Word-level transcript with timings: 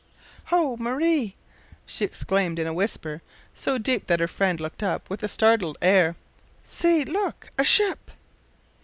"Ho! 0.45 0.77
Marie," 0.77 1.35
she 1.85 2.03
exclaimed 2.05 2.57
in 2.57 2.65
a 2.65 2.73
whisper 2.73 3.21
so 3.53 3.77
deep 3.77 4.07
that 4.07 4.19
her 4.19 4.25
friend 4.27 4.59
looked 4.59 4.81
up 4.81 5.07
with 5.11 5.21
a 5.21 5.27
startled 5.27 5.77
air; 5.79 6.15
"see! 6.63 7.05
look 7.05 7.51
a 7.55 7.63
sip." 7.63 8.09